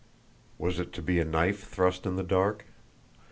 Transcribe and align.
Was 0.57 0.79
it 0.79 0.93
to 0.93 1.01
be 1.03 1.19
a 1.19 1.23
knife 1.23 1.63
thrust 1.63 2.07
in 2.07 2.15
the 2.15 2.23
dark? 2.23 2.65